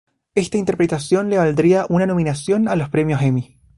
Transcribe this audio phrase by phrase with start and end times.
[0.33, 3.59] Esta interpretación le valdría una nominación a los premios Emmy.